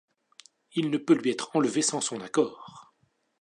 Il 0.73 0.89
ne 0.89 0.97
peut 0.97 1.13
lui 1.13 1.29
être 1.29 1.55
enlevé 1.55 1.83
sans 1.83 2.01
son 2.01 2.21
accord. 2.21 2.91